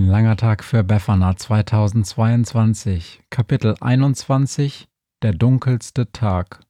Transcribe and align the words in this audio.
Ein 0.00 0.06
langer 0.06 0.36
Tag 0.36 0.64
für 0.64 0.82
Befana 0.82 1.36
2022, 1.36 3.20
Kapitel 3.28 3.74
21 3.82 4.88
Der 5.20 5.32
dunkelste 5.32 6.10
Tag. 6.10 6.60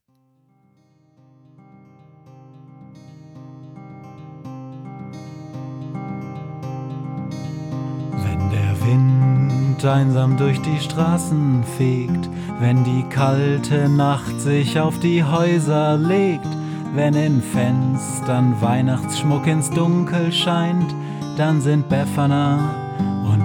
Wenn 8.10 8.50
der 8.50 8.84
Wind 8.84 9.84
einsam 9.84 10.36
durch 10.36 10.60
die 10.62 10.80
Straßen 10.80 11.62
fegt, 11.78 12.28
wenn 12.58 12.82
die 12.82 13.04
kalte 13.10 13.88
Nacht 13.88 14.40
sich 14.40 14.80
auf 14.80 14.98
die 14.98 15.22
Häuser 15.22 15.96
legt, 15.96 16.48
wenn 16.96 17.14
in 17.14 17.40
Fenstern 17.40 18.60
Weihnachtsschmuck 18.60 19.46
ins 19.46 19.70
Dunkel 19.70 20.32
scheint, 20.32 20.92
dann 21.36 21.60
sind 21.60 21.88
Befana 21.88 22.89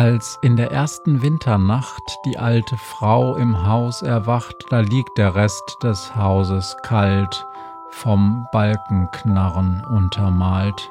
Als 0.00 0.38
in 0.40 0.56
der 0.56 0.72
ersten 0.72 1.20
Winternacht 1.20 2.20
die 2.24 2.38
alte 2.38 2.78
Frau 2.78 3.36
im 3.36 3.66
Haus 3.66 4.00
erwacht, 4.00 4.64
da 4.70 4.80
liegt 4.80 5.18
der 5.18 5.34
Rest 5.34 5.76
des 5.82 6.16
Hauses 6.16 6.74
kalt, 6.82 7.46
vom 7.90 8.46
Balkenknarren 8.50 9.84
untermalt. 9.84 10.90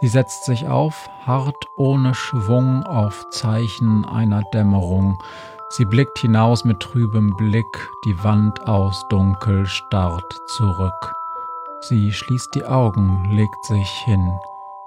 Sie 0.00 0.06
setzt 0.06 0.44
sich 0.44 0.68
auf, 0.68 1.10
hart 1.26 1.66
ohne 1.76 2.14
Schwung 2.14 2.84
auf 2.84 3.28
Zeichen 3.30 4.04
einer 4.04 4.44
Dämmerung. 4.52 5.20
Sie 5.70 5.84
blickt 5.84 6.20
hinaus 6.20 6.64
mit 6.64 6.78
trübem 6.78 7.34
Blick, 7.36 7.90
die 8.04 8.22
Wand 8.22 8.68
aus 8.68 9.04
Dunkel 9.08 9.66
starrt 9.66 10.32
zurück. 10.46 11.12
Sie 11.80 12.12
schließt 12.12 12.54
die 12.54 12.64
Augen, 12.64 13.24
legt 13.32 13.64
sich 13.64 13.88
hin 14.04 14.38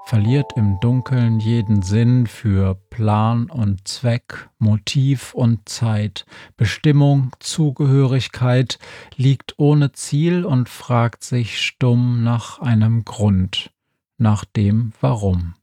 verliert 0.08 0.54
im 0.56 0.80
Dunkeln 0.80 1.38
jeden 1.38 1.82
Sinn 1.82 2.26
für 2.26 2.76
Plan 2.88 3.50
und 3.50 3.86
Zweck, 3.86 4.48
Motiv 4.58 5.34
und 5.34 5.68
Zeit, 5.68 6.24
Bestimmung, 6.56 7.32
Zugehörigkeit, 7.40 8.78
liegt 9.16 9.58
ohne 9.58 9.92
Ziel 9.92 10.46
und 10.46 10.70
fragt 10.70 11.24
sich 11.24 11.60
stumm 11.60 12.24
nach 12.24 12.58
einem 12.58 13.04
Grund, 13.04 13.70
nach 14.16 14.46
dem 14.46 14.94
Warum 15.02 15.57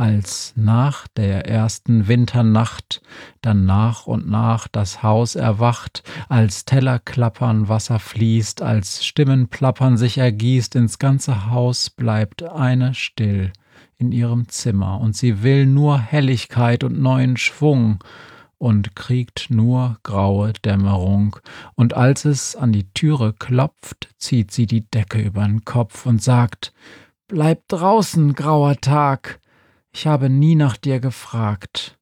als 0.00 0.54
nach 0.56 1.08
der 1.08 1.46
ersten 1.46 2.08
Winternacht 2.08 3.02
dann 3.42 3.66
nach 3.66 4.06
und 4.06 4.30
nach 4.30 4.66
das 4.66 5.02
Haus 5.02 5.34
erwacht, 5.34 6.02
als 6.30 6.64
Teller 6.64 6.98
klappern, 6.98 7.68
Wasser 7.68 7.98
fließt, 7.98 8.62
als 8.62 9.04
Stimmen 9.04 9.48
plappern 9.48 9.98
sich 9.98 10.16
ergießt, 10.16 10.74
ins 10.74 10.98
ganze 10.98 11.50
Haus 11.50 11.90
bleibt 11.90 12.42
eine 12.42 12.94
still 12.94 13.52
in 13.98 14.10
ihrem 14.10 14.48
Zimmer, 14.48 14.98
und 15.02 15.14
sie 15.14 15.42
will 15.42 15.66
nur 15.66 15.98
Helligkeit 15.98 16.82
und 16.82 16.98
neuen 16.98 17.36
Schwung 17.36 18.02
und 18.56 18.96
kriegt 18.96 19.50
nur 19.50 19.98
graue 20.02 20.54
Dämmerung, 20.54 21.36
und 21.74 21.92
als 21.92 22.24
es 22.24 22.56
an 22.56 22.72
die 22.72 22.90
Türe 22.94 23.34
klopft, 23.34 24.08
zieht 24.16 24.50
sie 24.50 24.64
die 24.64 24.90
Decke 24.90 25.20
übern 25.20 25.66
Kopf 25.66 26.06
und 26.06 26.22
sagt 26.22 26.72
Bleib 27.28 27.68
draußen, 27.68 28.34
grauer 28.34 28.80
Tag, 28.80 29.40
ich 29.92 30.06
habe 30.06 30.30
nie 30.30 30.54
nach 30.54 30.76
dir 30.76 31.00
gefragt. 31.00 31.98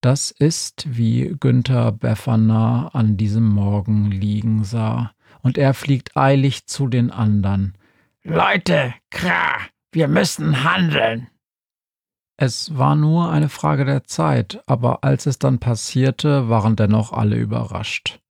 Das 0.00 0.30
ist, 0.30 0.84
wie 0.86 1.34
Günther 1.40 1.92
Befana 1.92 2.88
an 2.88 3.16
diesem 3.16 3.48
Morgen 3.48 4.10
liegen 4.10 4.64
sah, 4.64 5.12
und 5.42 5.56
er 5.58 5.74
fliegt 5.74 6.16
eilig 6.16 6.66
zu 6.66 6.88
den 6.88 7.10
andern. 7.10 7.76
Leute, 8.22 8.94
kra, 9.10 9.56
wir 9.92 10.08
müssen 10.08 10.64
handeln. 10.64 11.28
Es 12.36 12.76
war 12.76 12.96
nur 12.96 13.30
eine 13.30 13.48
Frage 13.48 13.84
der 13.84 14.04
Zeit, 14.04 14.62
aber 14.66 15.04
als 15.04 15.26
es 15.26 15.38
dann 15.38 15.60
passierte, 15.60 16.48
waren 16.48 16.74
dennoch 16.74 17.12
alle 17.12 17.36
überrascht. 17.36 18.20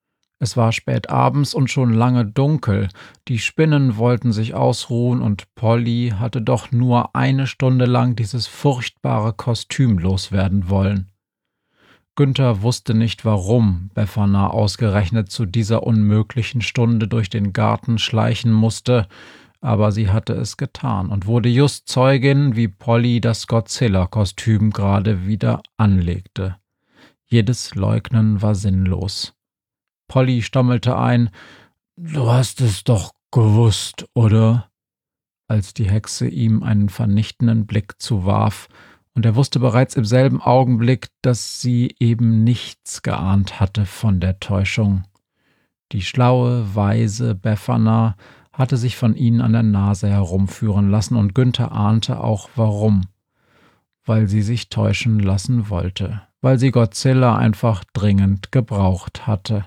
Es 0.45 0.59
war 0.59 0.73
spät 0.73 1.09
abends 1.09 1.55
und 1.55 1.71
schon 1.71 1.95
lange 1.95 2.27
dunkel. 2.27 2.91
Die 3.29 3.39
Spinnen 3.39 3.97
wollten 3.97 4.31
sich 4.31 4.53
ausruhen 4.53 5.23
und 5.23 5.55
Polly 5.55 6.13
hatte 6.19 6.43
doch 6.43 6.71
nur 6.71 7.17
eine 7.17 7.47
Stunde 7.47 7.87
lang 7.87 8.15
dieses 8.15 8.47
furchtbare 8.47 9.33
Kostüm 9.33 9.99
loswerden 9.99 10.69
wollen. 10.69 11.09
Günther 12.15 12.61
wusste 12.61 12.93
nicht 12.93 13.25
warum 13.25 13.89
Befana 13.95 14.51
ausgerechnet 14.51 15.31
zu 15.31 15.47
dieser 15.47 15.83
unmöglichen 15.83 16.61
Stunde 16.61 17.09
durch 17.09 17.31
den 17.31 17.55
Garten 17.55 17.97
schleichen 17.97 18.53
musste, 18.53 19.09
aber 19.63 19.93
sie 19.93 20.11
hatte 20.11 20.35
es 20.35 20.59
getan 20.59 21.09
und 21.09 21.25
wurde 21.25 21.49
just 21.49 21.89
Zeugin, 21.89 22.55
wie 22.55 22.69
Polly 22.69 23.23
das 23.23 23.47
Godzilla-Kostüm 23.47 24.73
gerade 24.73 25.27
wieder 25.27 25.63
anlegte. 25.79 26.57
Jedes 27.25 27.75
Leugnen 27.75 28.43
war 28.43 28.55
sinnlos. 28.55 29.35
Polly 30.09 30.43
stammelte 30.43 30.97
ein 30.97 31.31
Du 31.97 32.31
hast 32.31 32.61
es 32.61 32.85
doch 32.85 33.13
gewusst, 33.31 34.07
oder? 34.15 34.69
als 35.49 35.75
die 35.75 35.89
Hexe 35.89 36.27
ihm 36.27 36.63
einen 36.63 36.89
vernichtenden 36.89 37.67
Blick 37.67 38.01
zuwarf, 38.01 38.69
und 39.17 39.25
er 39.25 39.37
wusste 39.37 39.61
bereits 39.61 39.95
im 39.95 40.05
selben 40.05 40.43
Augenblick, 40.43 41.07
dass 41.23 41.61
sie 41.61 41.95
eben 42.01 42.43
nichts 42.43 43.03
geahnt 43.03 43.61
hatte 43.61 43.87
von 43.87 44.19
der 44.19 44.41
Täuschung. 44.41 45.05
Die 45.93 46.03
schlaue, 46.03 46.75
weise 46.75 47.37
Befana 47.37 48.17
hatte 48.53 48.77
sich 48.77 48.97
von 48.97 49.15
ihnen 49.15 49.41
an 49.41 49.53
der 49.53 49.63
Nase 49.63 50.09
herumführen 50.09 50.91
lassen, 50.91 51.17
und 51.17 51.33
Günther 51.33 51.71
ahnte 51.71 52.21
auch 52.25 52.49
warum. 52.57 53.03
Weil 54.05 54.27
sie 54.27 54.43
sich 54.43 54.69
täuschen 54.69 55.21
lassen 55.21 55.71
wollte, 55.71 56.23
weil 56.41 56.59
sie 56.59 56.73
Godzilla 56.73 57.37
einfach 57.37 57.85
dringend 57.93 58.51
gebraucht 58.51 59.29
hatte. 59.29 59.65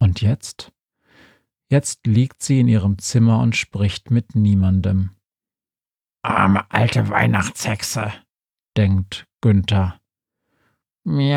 Und 0.00 0.20
jetzt? 0.22 0.72
Jetzt 1.68 2.06
liegt 2.06 2.42
sie 2.42 2.58
in 2.58 2.66
ihrem 2.66 2.98
Zimmer 2.98 3.38
und 3.40 3.54
spricht 3.54 4.10
mit 4.10 4.34
niemandem. 4.34 5.10
Arme 6.22 6.64
alte 6.70 7.08
Weihnachtshexe, 7.08 8.12
denkt 8.76 9.26
Günther. 9.40 10.00
Miau, 11.04 11.34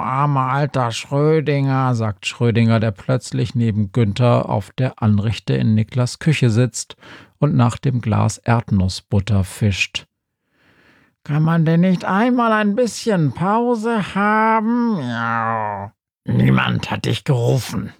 armer 0.00 0.52
alter 0.52 0.92
Schrödinger, 0.92 1.94
sagt 1.94 2.26
Schrödinger, 2.26 2.80
der 2.80 2.92
plötzlich 2.92 3.54
neben 3.54 3.90
Günther 3.92 4.48
auf 4.48 4.70
der 4.72 5.02
Anrichte 5.02 5.54
in 5.54 5.74
Niklas 5.74 6.18
Küche 6.18 6.50
sitzt 6.50 6.96
und 7.38 7.56
nach 7.56 7.78
dem 7.78 8.00
Glas 8.00 8.38
Erdnussbutter 8.38 9.42
fischt. 9.42 10.06
Kann 11.24 11.42
man 11.42 11.64
denn 11.64 11.80
nicht 11.80 12.04
einmal 12.04 12.52
ein 12.52 12.74
bisschen 12.74 13.32
Pause 13.32 14.14
haben? 14.14 14.96
Miau. 14.96 15.90
Niemand 16.24 16.90
hat 16.90 17.06
dich 17.06 17.24
gerufen, 17.24 17.92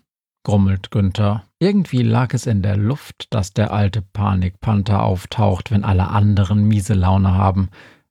grummelt 0.45 0.91
Günther. 0.91 1.45
Irgendwie 1.59 2.03
lag 2.03 2.35
es 2.35 2.47
in 2.47 2.63
der 2.63 2.77
Luft, 2.77 3.27
dass 3.31 3.53
der 3.53 3.73
alte 3.73 4.03
Panikpanther 4.03 5.03
auftaucht, 5.03 5.71
wenn 5.71 5.85
alle 5.85 6.09
anderen 6.09 6.65
miese 6.65 6.95
Laune 6.95 7.33
haben. 7.33 7.71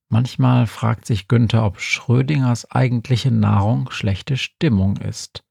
Manchmal 0.10 0.68
fragt 0.68 1.06
sich 1.06 1.30
Günther, 1.30 1.66
ob 1.66 1.80
Schrödingers 1.80 2.70
eigentliche 2.70 3.32
Nahrung 3.32 3.90
schlechte 3.92 4.36
Stimmung 4.36 4.98
ist. 4.98 5.44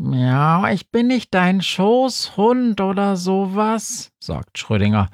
Ja, 0.00 0.70
ich 0.70 0.92
bin 0.92 1.08
nicht 1.08 1.34
dein 1.34 1.60
Schoßhund 1.60 2.80
oder 2.80 3.16
sowas, 3.16 4.12
sagt 4.20 4.58
Schrödinger. 4.58 5.08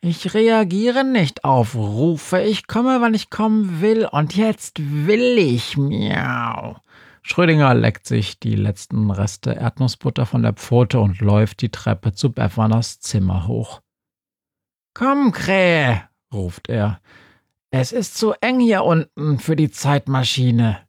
Ich 0.00 0.34
reagiere 0.34 1.02
nicht 1.02 1.44
auf 1.44 1.74
Rufe. 1.74 2.40
Ich 2.42 2.66
komme, 2.66 3.00
wann 3.00 3.14
ich 3.14 3.30
kommen 3.30 3.80
will. 3.80 4.06
Und 4.06 4.36
jetzt 4.36 4.78
will 4.78 5.38
ich. 5.38 5.76
Miau. 5.76 6.76
Schrödinger 7.28 7.74
leckt 7.74 8.06
sich 8.06 8.40
die 8.40 8.54
letzten 8.54 9.10
Reste 9.10 9.52
Erdnussbutter 9.52 10.24
von 10.24 10.42
der 10.42 10.54
Pfote 10.54 10.98
und 10.98 11.20
läuft 11.20 11.60
die 11.60 11.68
Treppe 11.68 12.14
zu 12.14 12.32
Beffaners 12.32 13.00
Zimmer 13.00 13.46
hoch. 13.46 13.82
Komm, 14.94 15.32
Krähe, 15.32 16.08
ruft 16.32 16.70
er. 16.70 17.02
Es 17.70 17.92
ist 17.92 18.16
zu 18.16 18.32
eng 18.40 18.60
hier 18.60 18.82
unten 18.82 19.38
für 19.38 19.56
die 19.56 19.70
Zeitmaschine. 19.70 20.87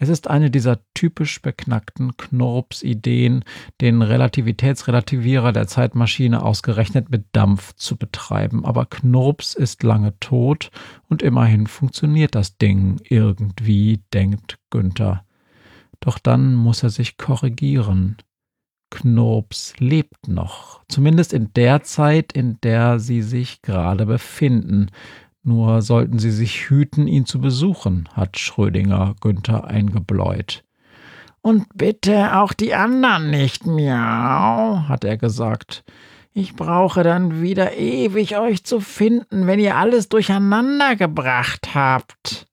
Es 0.00 0.08
ist 0.08 0.30
eine 0.30 0.48
dieser 0.48 0.78
typisch 0.94 1.42
beknackten 1.42 2.16
Knurps-Ideen, 2.16 3.44
den 3.80 4.00
Relativitätsrelativierer 4.00 5.52
der 5.52 5.66
Zeitmaschine 5.66 6.42
ausgerechnet 6.42 7.10
mit 7.10 7.26
Dampf 7.32 7.74
zu 7.74 7.96
betreiben. 7.96 8.64
Aber 8.64 8.86
Knurps 8.86 9.54
ist 9.54 9.82
lange 9.82 10.16
tot 10.20 10.70
und 11.08 11.22
immerhin 11.22 11.66
funktioniert 11.66 12.36
das 12.36 12.56
Ding 12.58 13.00
irgendwie, 13.08 14.00
denkt 14.14 14.58
Günther. 14.70 15.24
Doch 15.98 16.20
dann 16.20 16.54
muss 16.54 16.84
er 16.84 16.90
sich 16.90 17.16
korrigieren. 17.16 18.18
Knurps 18.90 19.74
lebt 19.78 20.28
noch, 20.28 20.80
zumindest 20.88 21.32
in 21.32 21.52
der 21.54 21.82
Zeit, 21.82 22.32
in 22.32 22.58
der 22.62 23.00
sie 23.00 23.20
sich 23.20 23.62
gerade 23.62 24.06
befinden. 24.06 24.90
Nur 25.48 25.80
sollten 25.80 26.18
sie 26.18 26.30
sich 26.30 26.68
hüten, 26.68 27.08
ihn 27.08 27.24
zu 27.24 27.40
besuchen, 27.40 28.06
hat 28.12 28.38
Schrödinger 28.38 29.14
Günther 29.22 29.64
eingebläut. 29.64 30.62
Und 31.40 31.64
bitte 31.74 32.36
auch 32.36 32.52
die 32.52 32.74
anderen 32.74 33.30
nicht, 33.30 33.66
miau, 33.66 34.82
hat 34.86 35.04
er 35.04 35.16
gesagt. 35.16 35.84
Ich 36.34 36.54
brauche 36.54 37.02
dann 37.02 37.40
wieder 37.40 37.78
ewig 37.78 38.36
euch 38.36 38.62
zu 38.64 38.80
finden, 38.80 39.46
wenn 39.46 39.58
ihr 39.58 39.76
alles 39.76 40.10
durcheinander 40.10 40.96
gebracht 40.96 41.74
habt. 41.74 42.46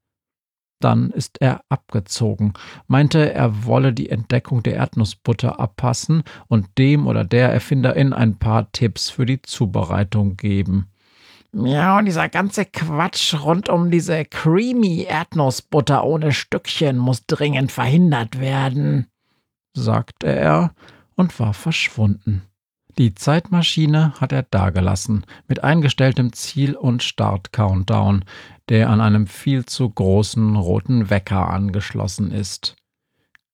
Dann 0.79 1.09
ist 1.09 1.41
er 1.41 1.65
abgezogen, 1.67 2.53
meinte, 2.87 3.33
er 3.33 3.65
wolle 3.65 3.91
die 3.91 4.09
Entdeckung 4.09 4.63
der 4.63 4.75
Erdnussbutter 4.75 5.59
abpassen 5.59 6.23
und 6.47 6.77
dem 6.77 7.07
oder 7.07 7.25
der 7.25 7.51
Erfinderin 7.51 8.13
ein 8.13 8.39
paar 8.39 8.71
Tipps 8.71 9.09
für 9.09 9.25
die 9.25 9.41
Zubereitung 9.41 10.37
geben. 10.37 10.87
Ja, 11.63 11.97
und 11.97 12.05
dieser 12.05 12.27
ganze 12.27 12.65
Quatsch 12.65 13.33
rund 13.33 13.69
um 13.69 13.89
diese 13.89 14.25
creamy 14.25 15.03
Erdnussbutter 15.03 16.03
ohne 16.03 16.33
Stückchen 16.33 16.97
muss 16.97 17.25
dringend 17.27 17.71
verhindert 17.71 18.41
werden, 18.41 19.07
sagte 19.73 20.27
er 20.27 20.73
und 21.15 21.39
war 21.39 21.53
verschwunden. 21.53 22.41
Die 22.97 23.15
Zeitmaschine 23.15 24.13
hat 24.19 24.33
er 24.33 24.43
dagelassen, 24.43 25.25
mit 25.47 25.63
eingestelltem 25.63 26.33
Ziel- 26.33 26.75
und 26.75 27.03
Start-Countdown, 27.03 28.25
der 28.67 28.89
an 28.89 28.99
einem 28.99 29.25
viel 29.27 29.65
zu 29.65 29.89
großen 29.89 30.57
roten 30.57 31.09
Wecker 31.09 31.49
angeschlossen 31.49 32.31
ist. 32.31 32.75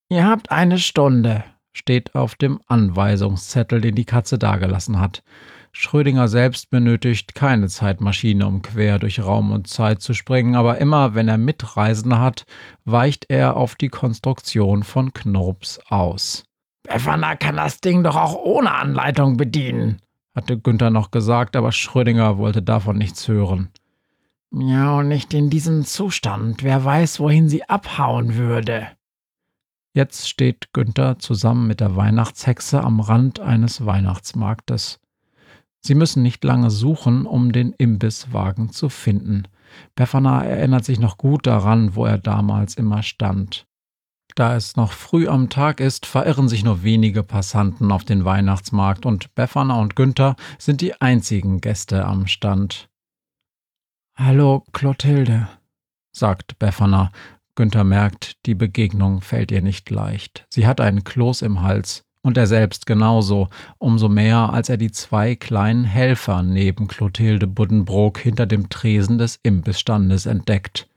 Ihr 0.10 0.26
habt 0.26 0.52
eine 0.52 0.80
Stunde, 0.80 1.44
steht 1.72 2.16
auf 2.16 2.34
dem 2.34 2.62
Anweisungszettel, 2.68 3.80
den 3.80 3.96
die 3.96 4.06
Katze 4.06 4.40
dagelassen 4.40 5.00
hat. 5.00 5.24
Schrödinger 5.74 6.28
selbst 6.28 6.70
benötigt 6.70 7.34
keine 7.34 7.68
Zeitmaschine, 7.68 8.46
um 8.46 8.62
quer 8.62 9.00
durch 9.00 9.22
Raum 9.22 9.52
und 9.52 9.68
Zeit 9.68 10.02
zu 10.02 10.14
springen, 10.14 10.56
aber 10.56 10.78
immer 10.80 11.16
wenn 11.16 11.28
er 11.28 11.38
Mitreisende 11.38 12.20
hat, 12.20 12.46
weicht 12.84 13.26
er 13.30 13.56
auf 13.56 13.76
die 13.76 13.90
Konstruktion 13.90 14.84
von 14.84 15.14
Knurps 15.14 15.80
aus. 15.88 16.44
Befana 16.84 17.36
kann 17.36 17.56
das 17.56 17.80
Ding 17.80 18.04
doch 18.04 18.16
auch 18.16 18.36
ohne 18.36 18.72
Anleitung 18.74 19.38
bedienen, 19.38 20.02
hatte 20.36 20.58
Günther 20.58 20.90
noch 20.90 21.12
gesagt, 21.12 21.56
aber 21.56 21.72
Schrödinger 21.72 22.38
wollte 22.38 22.62
davon 22.62 22.98
nichts 22.98 23.28
hören. 23.28 23.70
Ja, 24.54 24.98
und 24.98 25.08
nicht 25.08 25.34
in 25.34 25.50
diesem 25.50 25.86
Zustand. 25.86 26.64
Wer 26.64 26.84
weiß, 26.84 27.22
wohin 27.22 27.48
sie 27.48 27.64
abhauen 27.70 28.36
würde. 28.36 28.90
Jetzt 29.94 30.30
steht 30.30 30.74
Günther 30.74 31.20
zusammen 31.20 31.68
mit 31.68 31.80
der 31.82 31.96
Weihnachtshexe 31.96 32.82
am 32.82 33.00
Rand 33.02 33.40
eines 33.40 33.86
Weihnachtsmarktes. 33.86 35.01
Sie 35.82 35.96
müssen 35.96 36.22
nicht 36.22 36.44
lange 36.44 36.70
suchen, 36.70 37.26
um 37.26 37.52
den 37.52 37.74
Imbisswagen 37.74 38.72
zu 38.72 38.90
finden. 38.90 39.48
Befana 39.96 40.44
erinnert 40.44 40.86
sich 40.86 41.00
noch 41.00 41.18
gut 41.18 41.48
daran, 41.48 41.96
wo 41.96 42.06
er 42.06 42.18
damals 42.18 42.76
immer 42.76 43.04
stand. 43.04 43.66
Da 44.36 44.56
es 44.56 44.76
noch 44.76 44.94
früh 44.94 45.28
am 45.28 45.50
Tag 45.50 45.80
ist, 45.80 46.06
verirren 46.06 46.48
sich 46.48 46.64
nur 46.64 46.84
wenige 46.84 47.24
Passanten 47.24 47.92
auf 47.92 48.04
den 48.04 48.24
Weihnachtsmarkt 48.24 49.06
und 49.06 49.34
Befana 49.36 49.80
und 49.80 49.96
Günther 49.96 50.36
sind 50.58 50.82
die 50.82 51.00
einzigen 51.02 51.60
Gäste 51.60 52.06
am 52.06 52.28
Stand. 52.28 52.90
Hallo, 54.16 54.64
Clotilde, 54.72 55.50
sagt 56.12 56.60
Befana. 56.60 57.12
Günther 57.56 57.84
merkt, 57.84 58.46
die 58.46 58.56
Begegnung 58.56 59.22
fällt 59.22 59.52
ihr 59.52 59.62
nicht 59.62 59.90
leicht. 59.90 60.46
Sie 60.50 60.66
hat 60.66 60.80
einen 60.80 61.04
Kloß 61.04 61.42
im 61.42 61.62
Hals. 61.62 62.06
Und 62.24 62.38
er 62.38 62.46
selbst 62.46 62.86
genauso, 62.86 63.50
umso 63.80 64.08
mehr, 64.08 64.54
als 64.54 64.70
er 64.70 64.78
die 64.78 64.92
zwei 64.92 65.36
kleinen 65.36 65.86
Helfer 65.86 66.44
neben 66.44 66.88
Clotilde 66.88 67.48
Buddenbrook 67.48 68.20
hinter 68.20 68.46
dem 68.46 68.70
Tresen 68.70 69.18
des 69.18 69.40
Imbissstandes 69.42 70.28
entdeckt. 70.28 70.88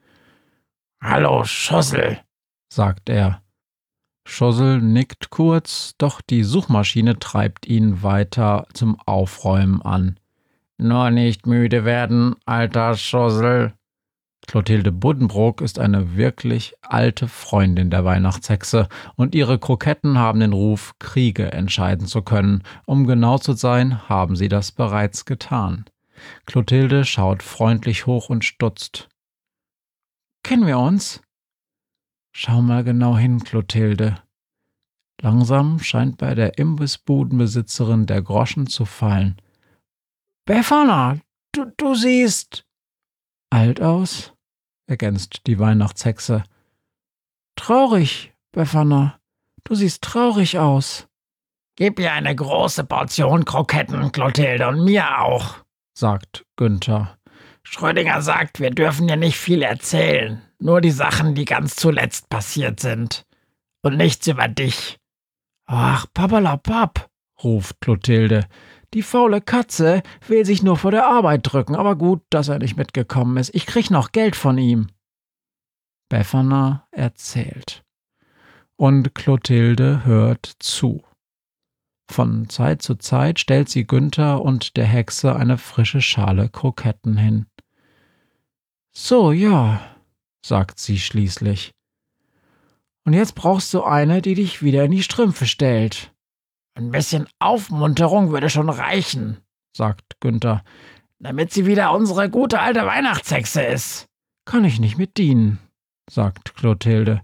Hallo, 1.03 1.45
Schossel, 1.45 2.19
sagt 2.69 3.09
er. 3.09 3.43
Schossel 4.27 4.81
nickt 4.81 5.31
kurz, 5.31 5.95
doch 5.99 6.21
die 6.21 6.45
Suchmaschine 6.45 7.19
treibt 7.19 7.67
ihn 7.67 8.03
weiter 8.03 8.67
zum 8.73 8.99
Aufräumen 9.07 9.83
an. 9.83 10.19
Nur 10.79 11.11
nicht 11.11 11.47
müde 11.47 11.85
werden, 11.85 12.37
alter 12.47 12.97
Schossel, 12.97 13.75
Clotilde 14.47 14.93
Buddenbrook 14.93 15.61
ist 15.61 15.79
eine 15.79 16.17
wirklich 16.17 16.75
alte 16.83 17.29
Freundin 17.29 17.91
der 17.91 18.05
Weihnachtshexe 18.05 18.89
und 19.17 19.35
ihre 19.35 19.59
Kroketten 19.59 20.19
haben 20.19 20.41
den 20.41 20.53
Ruf, 20.53 20.95
Kriege 20.99 21.53
entscheiden 21.53 22.07
zu 22.07 22.23
können. 22.23 22.63
Um 22.87 23.07
genau 23.07 23.39
zu 23.39 23.55
sein, 23.55 24.09
haben 24.09 24.37
sie 24.37 24.49
das 24.49 24.71
bereits 24.73 25.25
getan. 25.25 25.87
Clotilde 26.47 27.05
schaut 27.05 27.43
freundlich 27.43 28.07
hoch 28.07 28.29
und 28.29 28.45
stutzt. 28.45 29.09
Kennen 30.43 30.67
wir 30.67 30.79
uns? 30.79 31.23
Schau 32.37 32.61
mal 32.61 32.85
genau 32.85 33.17
hin, 33.17 33.43
Clotilde. 33.43 34.23
Langsam 35.23 35.79
scheint 35.79 36.19
bei 36.19 36.35
der 36.35 36.59
Imbissbudenbesitzerin 36.59 38.07
der 38.07 38.21
Groschen 38.23 38.67
zu 38.67 38.85
fallen. 38.85 39.41
Befana, 40.47 41.19
du, 41.53 41.73
du 41.77 41.95
siehst 41.95 42.67
alt 43.51 43.81
aus? 43.81 44.34
Ergänzt 44.87 45.43
die 45.47 45.59
Weihnachtshexe. 45.59 46.45
Traurig, 47.57 48.33
Befana. 48.53 49.19
Du 49.65 49.75
siehst 49.75 50.03
traurig 50.03 50.59
aus. 50.59 51.09
Gib 51.77 51.99
ihr 51.99 52.13
eine 52.13 52.35
große 52.35 52.85
Portion 52.85 53.45
Kroketten, 53.45 54.13
Clotilde, 54.13 54.69
und 54.69 54.85
mir 54.85 55.21
auch, 55.21 55.57
sagt 55.95 56.45
Günther. 56.57 57.19
Schrödinger 57.65 58.23
sagt, 58.23 58.61
wir 58.61 58.71
dürfen 58.71 59.09
dir 59.09 59.17
nicht 59.17 59.37
viel 59.37 59.63
erzählen, 59.63 60.43
nur 60.61 60.81
die 60.81 60.91
Sachen, 60.91 61.35
die 61.35 61.47
ganz 61.47 61.75
zuletzt 61.75 62.29
passiert 62.29 62.79
sind. 62.79 63.25
Und 63.83 63.97
nichts 63.97 64.27
über 64.27 64.47
dich. 64.49 64.99
Ach, 65.67 66.07
papalapap, 66.15 67.09
ruft 67.43 67.81
Clotilde. 67.81 68.47
Die 68.95 69.03
faule 69.03 69.41
Katze 69.41 70.05
will 70.29 70.47
sich 70.47 70.63
nur 70.63 70.77
vor 70.77 70.93
der 70.93 71.07
Arbeit 71.09 71.41
drücken, 71.43 71.75
aber 71.75 71.97
gut, 71.97 72.23
dass 72.31 72.49
er 72.49 72.61
nicht 72.61 72.77
mitgekommen 72.77 73.37
ist. 73.37 73.53
Ich 73.53 73.67
krieg 73.67 73.91
noch 73.91 74.13
Geld 74.13 74.37
von 74.37 74.57
ihm. 74.57 74.87
Befana 76.09 76.87
erzählt. 76.93 77.83
Und 78.77 79.15
Clotilde 79.15 80.05
hört 80.05 80.47
zu. 80.61 81.03
Von 82.09 82.49
Zeit 82.49 82.83
zu 82.83 82.95
Zeit 82.95 83.41
stellt 83.41 83.69
sie 83.69 83.85
Günther 83.85 84.43
und 84.43 84.77
der 84.77 84.87
Hexe 84.87 85.35
eine 85.35 85.59
frische 85.59 86.01
Schale 86.01 86.49
Kroketten 86.49 87.17
hin. 87.17 87.47
So, 88.93 89.33
ja, 89.33 89.81
sagt 90.47 90.79
sie 90.79 91.01
schließlich. 91.01 91.73
Und 93.05 93.13
jetzt 93.13 93.35
brauchst 93.35 93.75
du 93.75 93.83
eine, 93.83 94.23
die 94.23 94.35
dich 94.35 94.63
wieder 94.63 94.85
in 94.85 94.93
die 94.93 95.03
Strümpfe 95.03 95.47
stellt. 95.47 96.14
Ein 96.75 96.91
bisschen 96.91 97.29
Aufmunterung 97.39 98.31
würde 98.31 98.51
schon 98.51 98.69
reichen, 98.69 99.39
sagt 99.77 100.21
Günther, 100.21 100.65
damit 101.21 101.53
sie 101.53 101.67
wieder 101.67 101.93
unsere 101.93 102.29
gute 102.29 102.61
alte 102.61 102.85
Weihnachtshexe 102.85 103.63
ist. 103.63 104.09
Kann 104.45 104.65
ich 104.65 104.81
nicht 104.81 104.99
mit 104.99 105.17
dienen, 105.17 105.61
sagt 106.11 106.57
Clotilde. 106.57 107.23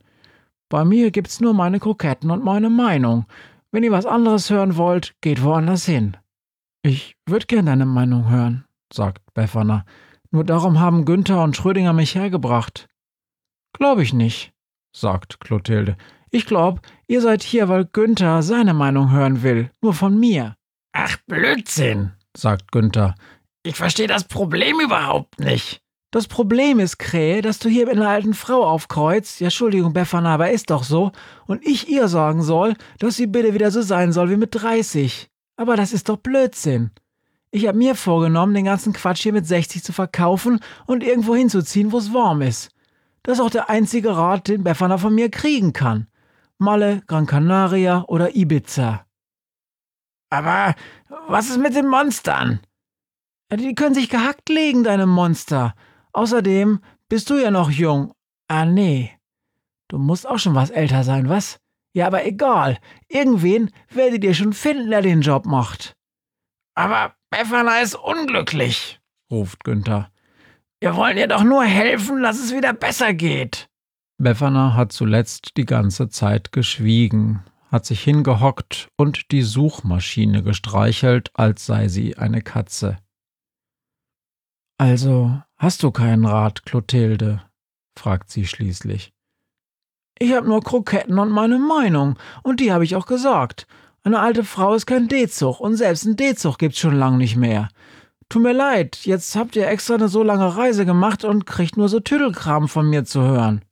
Bei 0.68 0.84
mir 0.84 1.10
gibt's 1.10 1.40
nur 1.40 1.52
meine 1.52 1.80
Kroketten 1.80 2.30
und 2.30 2.44
meine 2.44 2.70
Meinung. 2.70 3.26
Wenn 3.72 3.82
ihr 3.82 3.90
was 3.90 4.06
anderes 4.06 4.50
hören 4.50 4.76
wollt, 4.76 5.14
geht 5.20 5.42
woanders 5.42 5.84
hin. 5.84 6.16
Ich 6.82 7.16
würde 7.26 7.46
gern 7.46 7.66
deine 7.66 7.86
Meinung 7.86 8.30
hören, 8.30 8.64
sagt 8.92 9.34
Befana. 9.34 9.84
Nur 10.30 10.44
darum 10.44 10.78
haben 10.78 11.04
Günther 11.04 11.42
und 11.42 11.56
Schrödinger 11.56 11.92
mich 11.92 12.14
hergebracht. 12.14 12.88
Glaub 13.72 13.98
ich 13.98 14.12
nicht, 14.12 14.52
sagt 14.92 15.40
Clotilde. 15.40 15.96
Ich 16.30 16.46
glaub, 16.46 16.80
ihr 17.08 17.20
seid 17.20 17.42
hier, 17.42 17.68
weil 17.68 17.84
Günther 17.84 18.42
seine 18.42 18.74
Meinung 18.74 19.10
hören 19.10 19.42
will, 19.42 19.70
nur 19.80 19.94
von 19.94 20.18
mir. 20.18 20.56
Ach, 20.92 21.16
Blödsinn, 21.26 22.12
sagt 22.36 22.70
Günther. 22.70 23.14
Ich 23.62 23.76
verstehe 23.76 24.06
das 24.06 24.24
Problem 24.24 24.80
überhaupt 24.80 25.40
nicht. 25.40 25.82
Das 26.12 26.26
Problem 26.26 26.80
ist, 26.80 26.98
Krähe, 26.98 27.40
dass 27.42 27.60
du 27.60 27.68
hier 27.68 27.86
mit 27.86 27.96
einer 27.96 28.08
alten 28.08 28.34
Frau 28.34 28.64
aufkreuzt, 28.64 29.40
ja, 29.40 29.46
Entschuldigung, 29.46 29.92
Befana, 29.92 30.34
aber 30.34 30.50
ist 30.50 30.70
doch 30.70 30.82
so, 30.82 31.12
und 31.46 31.64
ich 31.64 31.88
ihr 31.88 32.08
sagen 32.08 32.42
soll, 32.42 32.74
dass 32.98 33.16
sie 33.16 33.28
bitte 33.28 33.54
wieder 33.54 33.70
so 33.70 33.82
sein 33.82 34.12
soll 34.12 34.30
wie 34.30 34.36
mit 34.36 34.50
30. 34.52 35.28
Aber 35.56 35.76
das 35.76 35.92
ist 35.92 36.08
doch 36.08 36.16
Blödsinn. 36.16 36.90
Ich 37.52 37.66
hab 37.66 37.76
mir 37.76 37.94
vorgenommen, 37.94 38.54
den 38.54 38.64
ganzen 38.64 38.92
Quatsch 38.92 39.22
hier 39.22 39.32
mit 39.32 39.46
60 39.46 39.82
zu 39.82 39.92
verkaufen 39.92 40.60
und 40.86 41.04
irgendwo 41.04 41.34
hinzuziehen, 41.34 41.92
wo 41.92 41.98
es 41.98 42.14
warm 42.14 42.42
ist. 42.42 42.70
Das 43.22 43.38
ist 43.38 43.44
auch 43.44 43.50
der 43.50 43.68
einzige 43.68 44.16
Rat, 44.16 44.48
den 44.48 44.64
Befana 44.64 44.98
von 44.98 45.14
mir 45.14 45.30
kriegen 45.30 45.72
kann. 45.72 46.06
Malle, 46.60 47.02
Gran 47.06 47.26
Canaria 47.26 48.04
oder 48.06 48.36
Ibiza. 48.36 49.06
Aber 50.30 50.74
was 51.28 51.48
ist 51.48 51.58
mit 51.58 51.74
den 51.74 51.88
Monstern? 51.88 52.60
Die 53.52 53.74
können 53.74 53.94
sich 53.94 54.10
gehackt 54.10 54.48
legen, 54.48 54.84
deine 54.84 55.06
Monster. 55.06 55.74
Außerdem 56.12 56.80
bist 57.08 57.30
du 57.30 57.38
ja 57.38 57.50
noch 57.50 57.70
jung. 57.70 58.12
Ah, 58.46 58.64
nee. 58.66 59.10
Du 59.88 59.98
musst 59.98 60.28
auch 60.28 60.38
schon 60.38 60.54
was 60.54 60.70
älter 60.70 61.02
sein, 61.02 61.28
was? 61.28 61.58
Ja, 61.94 62.06
aber 62.06 62.26
egal. 62.26 62.78
Irgendwen 63.08 63.70
werdet 63.88 64.22
ihr 64.22 64.34
schon 64.34 64.52
finden, 64.52 64.90
der 64.90 65.02
den 65.02 65.22
Job 65.22 65.46
macht. 65.46 65.96
Aber 66.74 67.14
Befana 67.30 67.80
ist 67.80 67.94
unglücklich, 67.94 69.00
ruft 69.30 69.64
Günther. 69.64 70.10
Wir 70.78 70.94
wollen 70.94 71.16
ihr 71.16 71.26
doch 71.26 71.42
nur 71.42 71.64
helfen, 71.64 72.22
dass 72.22 72.38
es 72.38 72.54
wieder 72.54 72.74
besser 72.74 73.14
geht. 73.14 73.69
Befana 74.22 74.74
hat 74.74 74.92
zuletzt 74.92 75.56
die 75.56 75.64
ganze 75.64 76.10
Zeit 76.10 76.52
geschwiegen, 76.52 77.42
hat 77.72 77.86
sich 77.86 78.02
hingehockt 78.02 78.88
und 78.98 79.30
die 79.30 79.40
Suchmaschine 79.40 80.42
gestreichelt, 80.42 81.30
als 81.32 81.64
sei 81.64 81.88
sie 81.88 82.18
eine 82.18 82.42
Katze. 82.42 82.98
Also 84.76 85.40
hast 85.56 85.82
du 85.82 85.90
keinen 85.90 86.26
Rat, 86.26 86.66
Clotilde? 86.66 87.42
fragt 87.98 88.30
sie 88.30 88.46
schließlich. 88.46 89.14
Ich 90.18 90.34
hab 90.34 90.44
nur 90.44 90.62
Kroketten 90.62 91.18
und 91.18 91.30
meine 91.30 91.58
Meinung, 91.58 92.18
und 92.42 92.60
die 92.60 92.72
habe 92.72 92.84
ich 92.84 92.96
auch 92.96 93.06
gesagt. 93.06 93.66
Eine 94.02 94.20
alte 94.20 94.44
Frau 94.44 94.74
ist 94.74 94.84
kein 94.84 95.08
D-Zug, 95.08 95.60
und 95.60 95.76
selbst 95.76 96.04
ein 96.04 96.16
D-Zug 96.16 96.58
gibt's 96.58 96.78
schon 96.78 96.94
lang 96.94 97.16
nicht 97.16 97.36
mehr. 97.36 97.70
Tut 98.28 98.42
mir 98.42 98.52
leid, 98.52 98.98
jetzt 99.06 99.34
habt 99.34 99.56
ihr 99.56 99.66
extra 99.66 99.94
eine 99.94 100.08
so 100.08 100.22
lange 100.22 100.58
Reise 100.58 100.84
gemacht 100.84 101.24
und 101.24 101.46
kriegt 101.46 101.78
nur 101.78 101.88
so 101.88 102.00
Tüdelkram 102.00 102.68
von 102.68 102.86
mir 102.86 103.06
zu 103.06 103.22
hören. 103.22 103.64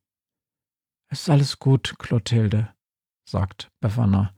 Es 1.11 1.23
ist 1.23 1.31
alles 1.31 1.59
gut, 1.59 1.95
Clotilde, 1.99 2.69
sagt 3.25 3.71
Befana. 3.81 4.33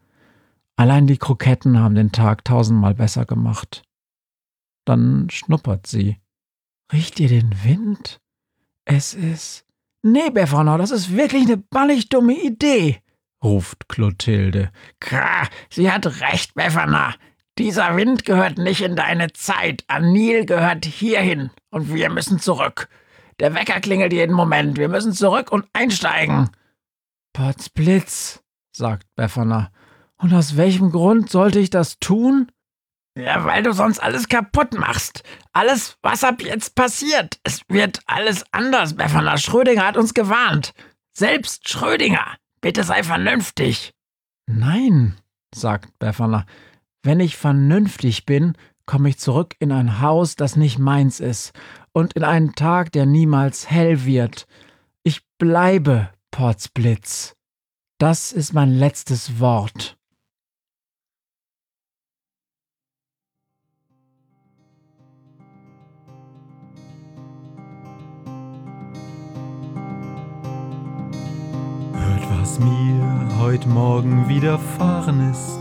Allein 0.77 1.07
die 1.07 1.19
Kroketten 1.19 1.79
haben 1.79 1.95
den 1.95 2.12
Tag 2.12 2.45
tausendmal 2.45 2.95
besser 2.95 3.27
gemacht. 3.27 3.83
Dann 4.87 5.29
schnuppert 5.31 5.87
sie. 5.87 6.19
Riecht 6.93 7.21
ihr 7.21 7.29
den 7.29 7.65
Wind? 7.65 8.21
Es 8.85 9.15
ist. 9.15 9.67
Nee, 10.03 10.31
Befana, 10.31 10.79
das 10.79 10.91
ist 10.91 11.15
wirklich 11.15 11.45
eine 11.45 11.59
ballig 11.59 12.09
dumme 12.09 12.33
Idee, 12.33 13.03
ruft 13.45 13.89
Clotilde. 13.89 14.71
Krah, 14.99 15.47
sie 15.69 15.91
hat 15.91 16.07
recht, 16.21 16.55
Befana. 16.55 17.15
Dieser 17.59 17.97
Wind 17.97 18.25
gehört 18.25 18.57
nicht 18.57 18.81
in 18.81 18.97
deine 18.97 19.33
Zeit. 19.35 19.85
Anil 19.89 20.47
gehört 20.47 20.87
hierhin 20.87 21.50
und 21.71 21.93
wir 21.93 22.09
müssen 22.09 22.39
zurück. 22.39 22.89
Der 23.41 23.55
Wecker 23.55 23.81
klingelt 23.81 24.12
jeden 24.12 24.35
Moment. 24.35 24.79
Wir 24.79 24.89
müssen 24.89 25.12
zurück 25.12 25.53
und 25.53 25.67
einsteigen. 25.75 26.49
Potzblitz, 27.32 28.42
sagt 28.72 29.06
Befana. 29.14 29.70
Und 30.16 30.34
aus 30.34 30.56
welchem 30.56 30.90
Grund 30.90 31.30
sollte 31.30 31.58
ich 31.58 31.70
das 31.70 31.99
tun? 31.99 32.50
Ja, 33.16 33.44
weil 33.44 33.62
du 33.62 33.72
sonst 33.72 33.99
alles 34.00 34.28
kaputt 34.28 34.75
machst. 34.75 35.22
Alles, 35.52 35.96
was 36.02 36.25
ab 36.25 36.42
jetzt 36.42 36.75
passiert. 36.75 37.40
Es 37.42 37.62
wird 37.68 38.00
alles 38.06 38.44
anders. 38.52 38.94
Befana 38.94 39.37
Schrödinger 39.37 39.87
hat 39.87 39.96
uns 39.96 40.14
gewarnt. 40.14 40.72
Selbst 41.12 41.68
Schrödinger. 41.68 42.37
Bitte 42.60 42.84
sei 42.84 43.02
vernünftig. 43.02 43.92
Nein, 44.46 45.16
sagt 45.54 45.99
Befana. 45.99 46.46
Wenn 47.02 47.20
ich 47.20 47.37
vernünftig 47.37 48.26
bin, 48.26 48.54
komme 48.87 49.08
ich 49.08 49.18
zurück 49.18 49.54
in 49.58 49.72
ein 49.72 50.00
Haus, 50.00 50.37
das 50.37 50.56
nicht 50.56 50.78
meins 50.78 51.20
ist, 51.20 51.52
und 51.92 52.12
in 52.14 52.25
einen 52.25 52.54
Tag, 52.54 52.92
der 52.92 53.06
niemals 53.06 53.70
hell 53.70 54.04
wird. 54.04 54.46
Ich 55.02 55.22
bleibe, 55.38 56.10
Potzblitz. 56.40 57.35
Das 57.99 58.32
ist 58.32 58.54
mein 58.54 58.70
letztes 58.70 59.40
Wort. 59.40 59.99
was 72.40 72.59
mir 72.59 73.38
heut 73.38 73.66
Morgen 73.66 74.26
widerfahren 74.26 75.30
ist. 75.30 75.61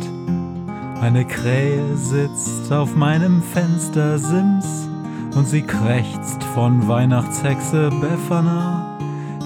Eine 1.01 1.25
Krähe 1.25 1.97
sitzt 1.97 2.71
auf 2.71 2.95
meinem 2.95 3.43
Fenstersims 3.43 4.87
und 5.35 5.45
sie 5.45 5.61
krächzt 5.61 6.41
von 6.55 6.87
Weihnachtshexe 6.87 7.89
Befana, 7.99 8.88